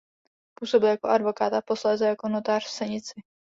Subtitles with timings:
[0.59, 3.13] Působil jako advokát a posléze jako notář v Senici.